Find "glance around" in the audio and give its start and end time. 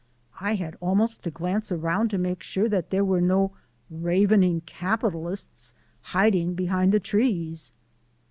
1.29-2.09